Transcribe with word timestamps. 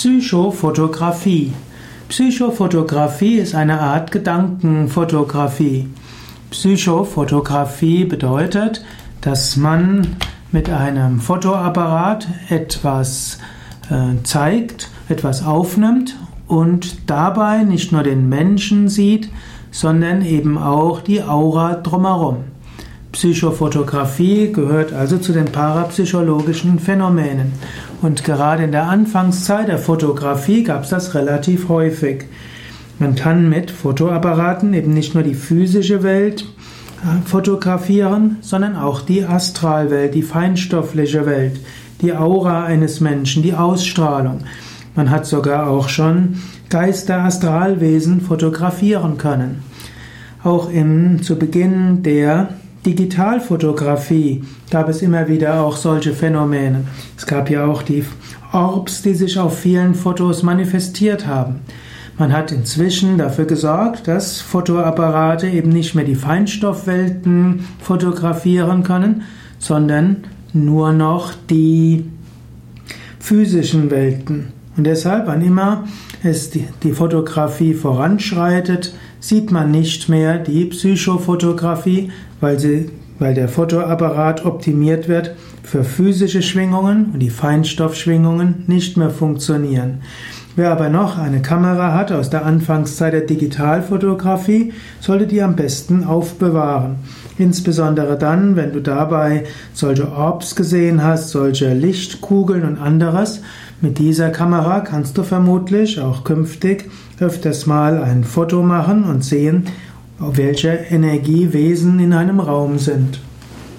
Psychofotografie. 0.00 1.52
Psychofotografie 2.08 3.34
ist 3.38 3.56
eine 3.56 3.80
Art 3.80 4.12
Gedankenfotografie. 4.12 5.88
Psychofotografie 6.52 8.04
bedeutet, 8.04 8.84
dass 9.22 9.56
man 9.56 10.06
mit 10.52 10.70
einem 10.70 11.18
Fotoapparat 11.18 12.28
etwas 12.48 13.40
äh, 13.90 14.22
zeigt, 14.22 14.88
etwas 15.08 15.44
aufnimmt 15.44 16.14
und 16.46 17.10
dabei 17.10 17.64
nicht 17.64 17.90
nur 17.90 18.04
den 18.04 18.28
Menschen 18.28 18.88
sieht, 18.88 19.28
sondern 19.72 20.24
eben 20.24 20.58
auch 20.58 21.00
die 21.00 21.24
Aura 21.24 21.74
drumherum. 21.74 22.44
Psychofotografie 23.12 24.52
gehört 24.52 24.92
also 24.92 25.18
zu 25.18 25.32
den 25.32 25.46
parapsychologischen 25.46 26.78
Phänomenen. 26.78 27.52
Und 28.02 28.24
gerade 28.24 28.64
in 28.64 28.72
der 28.72 28.84
Anfangszeit 28.88 29.68
der 29.68 29.78
Fotografie 29.78 30.62
gab 30.62 30.84
es 30.84 30.90
das 30.90 31.14
relativ 31.14 31.68
häufig. 31.68 32.24
Man 32.98 33.14
kann 33.14 33.48
mit 33.48 33.70
Fotoapparaten 33.70 34.74
eben 34.74 34.92
nicht 34.92 35.14
nur 35.14 35.22
die 35.22 35.34
physische 35.34 36.02
Welt 36.02 36.44
äh, 37.02 37.26
fotografieren, 37.26 38.38
sondern 38.40 38.76
auch 38.76 39.00
die 39.00 39.24
Astralwelt, 39.24 40.14
die 40.14 40.22
feinstoffliche 40.22 41.24
Welt, 41.24 41.60
die 42.02 42.12
Aura 42.12 42.64
eines 42.64 43.00
Menschen, 43.00 43.42
die 43.42 43.54
Ausstrahlung. 43.54 44.40
Man 44.94 45.10
hat 45.10 45.26
sogar 45.26 45.68
auch 45.68 45.88
schon 45.88 46.38
Geister, 46.70 47.22
Astralwesen 47.22 48.20
fotografieren 48.20 49.16
können. 49.16 49.62
Auch 50.42 50.70
im, 50.70 51.22
zu 51.22 51.36
Beginn 51.36 52.02
der 52.02 52.50
Digitalfotografie 52.88 54.42
gab 54.70 54.88
es 54.88 55.02
immer 55.02 55.28
wieder 55.28 55.60
auch 55.60 55.76
solche 55.76 56.14
Phänomene. 56.14 56.84
Es 57.18 57.26
gab 57.26 57.50
ja 57.50 57.66
auch 57.66 57.82
die 57.82 58.02
Orbs, 58.50 59.02
die 59.02 59.12
sich 59.12 59.38
auf 59.38 59.58
vielen 59.58 59.94
Fotos 59.94 60.42
manifestiert 60.42 61.26
haben. 61.26 61.56
Man 62.16 62.32
hat 62.32 62.50
inzwischen 62.50 63.18
dafür 63.18 63.44
gesorgt, 63.44 64.08
dass 64.08 64.40
Fotoapparate 64.40 65.48
eben 65.48 65.68
nicht 65.68 65.94
mehr 65.94 66.06
die 66.06 66.14
Feinstoffwelten 66.14 67.66
fotografieren 67.78 68.84
können, 68.84 69.24
sondern 69.58 70.24
nur 70.54 70.94
noch 70.94 71.34
die 71.50 72.06
physischen 73.20 73.90
Welten. 73.90 74.57
Und 74.78 74.84
deshalb, 74.84 75.26
wann 75.26 75.42
immer 75.42 75.84
es 76.22 76.50
die, 76.50 76.68
die 76.84 76.92
Fotografie 76.92 77.74
voranschreitet, 77.74 78.94
sieht 79.18 79.50
man 79.50 79.72
nicht 79.72 80.08
mehr 80.08 80.38
die 80.38 80.66
Psychofotografie, 80.66 82.12
weil, 82.40 82.60
sie, 82.60 82.88
weil 83.18 83.34
der 83.34 83.48
Fotoapparat 83.48 84.46
optimiert 84.46 85.08
wird 85.08 85.34
für 85.64 85.82
physische 85.82 86.42
Schwingungen 86.42 87.10
und 87.12 87.18
die 87.18 87.28
Feinstoffschwingungen 87.28 88.64
nicht 88.68 88.96
mehr 88.96 89.10
funktionieren. 89.10 90.02
Wer 90.54 90.70
aber 90.70 90.88
noch 90.88 91.18
eine 91.18 91.42
Kamera 91.42 91.94
hat 91.94 92.10
aus 92.10 92.30
der 92.30 92.44
Anfangszeit 92.44 93.12
der 93.12 93.20
Digitalfotografie, 93.22 94.72
sollte 95.00 95.26
die 95.26 95.42
am 95.42 95.54
besten 95.54 96.04
aufbewahren. 96.04 96.96
Insbesondere 97.38 98.18
dann, 98.18 98.56
wenn 98.56 98.72
du 98.72 98.80
dabei 98.80 99.44
solche 99.72 100.10
Orbs 100.10 100.56
gesehen 100.56 101.04
hast, 101.04 101.30
solche 101.30 101.72
Lichtkugeln 101.74 102.64
und 102.64 102.78
anderes. 102.78 103.42
Mit 103.80 103.98
dieser 103.98 104.30
Kamera 104.30 104.80
kannst 104.80 105.16
du 105.16 105.22
vermutlich 105.22 106.00
auch 106.00 106.24
künftig 106.24 106.90
öfters 107.20 107.66
mal 107.66 108.02
ein 108.02 108.24
Foto 108.24 108.62
machen 108.62 109.04
und 109.04 109.24
sehen, 109.24 109.66
welche 110.18 110.68
Energiewesen 110.68 112.00
in 112.00 112.12
einem 112.12 112.40
Raum 112.40 112.78
sind. 112.78 113.20